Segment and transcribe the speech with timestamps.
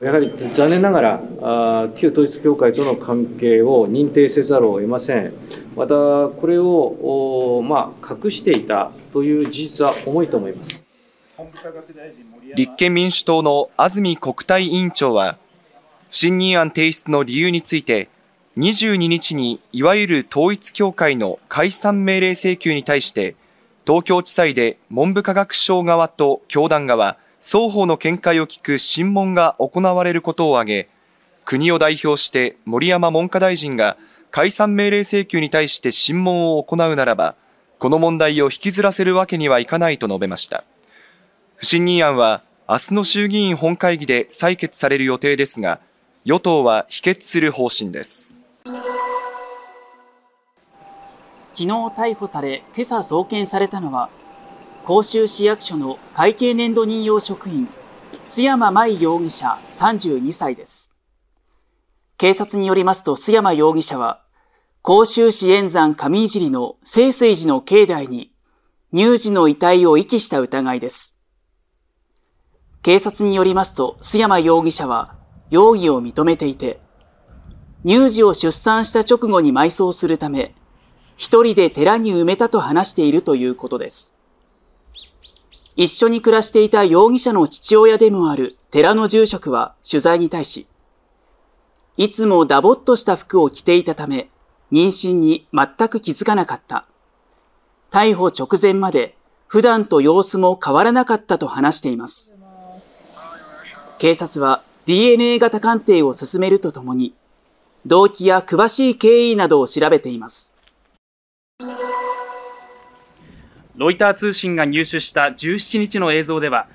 [0.00, 5.32] やはり残念ながら、旧統一教会との関係を認定せざるを得ません。
[5.74, 5.94] また、
[6.28, 10.84] これを、まあ、隠していたという事実は重いと思います。
[12.54, 15.36] 立憲民主党の安住国対委員長は、
[16.10, 18.08] 不信任案提出の理由について、
[18.56, 23.34] 22日にいわゆる統一教会の解散命令請求に対して、
[23.84, 30.88] 東京地裁で文部科学省側と教団側、双方の見解を聞く審問が行われることを挙げ、
[31.44, 33.96] 国を代表して森山文科大臣が
[34.30, 37.36] 解散命令請求に対して審問を行うならば、
[37.78, 40.64] この問題を引きずらせるわけにはいかないと述べました。
[41.56, 45.80] 不信任案は明日の衆議院本会議で採決される予定ですが、
[46.24, 48.42] 与党は否決する方針です。
[51.54, 51.66] 昨日
[51.96, 54.10] 逮捕され、今朝送検されたのは、
[54.88, 57.68] 甲州市役所の会計年度任用職員、
[58.24, 60.94] 須山舞容疑者32歳です。
[62.16, 64.22] 警察によりますと須山容疑者は、
[64.80, 68.32] 甲州市円山上井の清水寺の境内に
[68.94, 71.22] 乳児の遺体を遺棄した疑いです。
[72.80, 75.16] 警察によりますと須山容疑者は
[75.50, 76.80] 容疑を認めていて、
[77.86, 80.54] 乳児を出産した直後に埋葬するため、
[81.18, 84.17] 一人で寺に埋めたと話しているということです。
[85.78, 90.66] 一緒に暮らしていた容疑者の父親でもある寺の住職は取材に対し、
[91.96, 94.28] いつもダボっとした服を着ていたため、
[94.72, 96.84] 妊娠に全く気づかなかった。
[97.92, 99.14] 逮捕直前まで
[99.46, 102.36] 普段と様子も変わらなかったと話しています。
[104.00, 107.14] 警察は DNA 型鑑定を進めるとともに、
[107.86, 110.57] 動機や詳しい経緯などを調べています。
[113.78, 116.66] ロイター通信が入手した17日の映像では、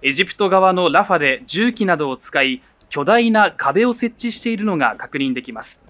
[0.00, 5.84] エジプト側のラファで重機などを使い、巨大な壁を設置しているのが確認できます。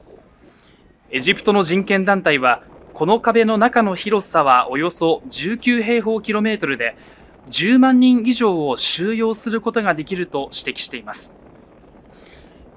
[1.11, 2.63] エジプトの人権団体は、
[2.95, 6.97] この壁の中の広さはおよそ19平方キロメートルで、
[7.51, 11.35] 10万人以上を収容することができると指摘しています。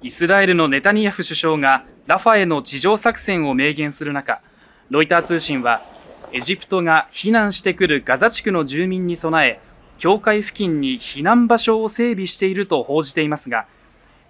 [0.02, 4.42] イスラエルのネタニヤフ首相がラファへの地上作戦を明言する中、
[4.90, 5.95] ロイター通信は
[6.32, 9.60] エジプトが避難してくるガザ地区の住民に備え、
[9.98, 13.66] 境界付近に避難場所を整備していると報じていますが、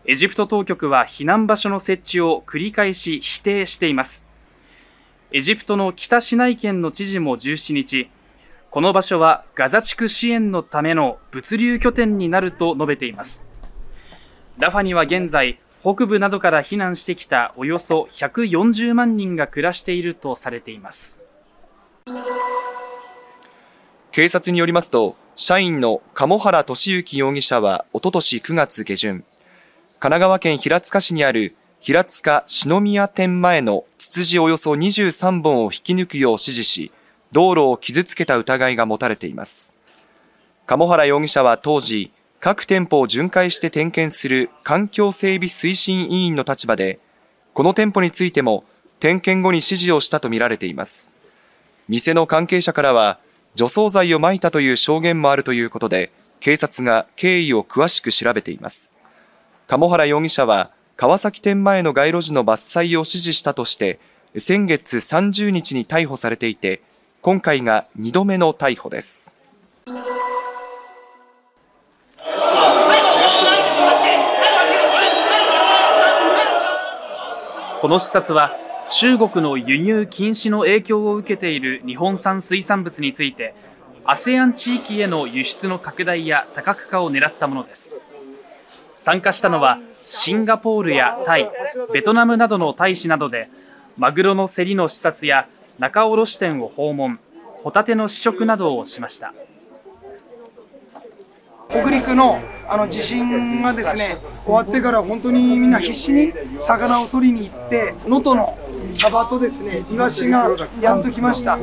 [0.05, 4.27] エジプト当局は避難場所の設置を繰り返し否定しています。
[5.31, 8.09] エジプトの北シナイ県の知事も17日、
[8.69, 13.45] この場所はガザ地区支援のための物流拠点になると述べています。
[14.59, 21.23] ラファには現在、北部などから避難してきたおよそ140万人が暮らしているとされています。
[24.15, 29.25] 警察によりますと、社員の鴨原俊之容疑者はおととし9月下旬、
[29.99, 36.91] 神奈川県平塚市にある平塚篠宮店前のツツジおよそ23本を引き抜くよう指示し、
[37.33, 39.75] 道路を傷つけた疑いが持たれています。
[40.65, 46.99] 鴨原容疑者は当時、各店舗を巡回して点検する環境整備推進委員の立場で、
[47.53, 48.63] この店舗についても
[49.01, 51.24] 点検後に指示をしたとみられています。
[51.87, 53.19] 店の関係者からは、
[53.53, 58.97] 除草剤を撒いたという証言もあるということで、警察が経緯を詳しく調べています。
[59.67, 63.99] 鴨原容疑者は、川崎店前の街路樹の伐採を指示したとして、
[64.37, 66.81] 先月30日に逮捕されていて、
[67.21, 69.37] 今回が2度目の逮捕です。
[77.81, 83.55] この視察は中国の輸入禁止の影響を受けている日本産水産物について
[84.05, 87.95] ASEAN 地域への輸出の拡大や多角化を狙ったものです。
[88.93, 91.49] 参加したのはシンガポールやタイ
[91.91, 93.49] ベトナムなどの大使などで
[93.97, 95.47] マグロの競りの視察や
[95.79, 97.19] 仲卸店を訪問
[97.63, 99.33] ホタテの試食などをしました。
[101.69, 110.49] 北陸のあの地震がですね終わってから本当にみんな必死に魚を取りに行って能登のサバとですねイワシが
[110.81, 111.57] やっと来ました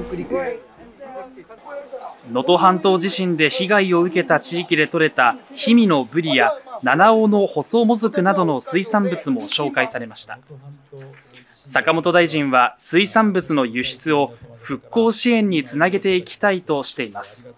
[2.29, 10.39] 能登半島地震で被害を受けた地域で採れた氷見のブリや七尾の細もずくなどの水産物も紹介されました
[11.65, 17.49] 坂本大臣は水産物の輸出を復興支援につなげていきたいとしています。